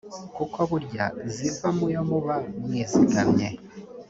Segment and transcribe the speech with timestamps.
[0.35, 3.49] kuko burya ziva mu yo muba mwizigamye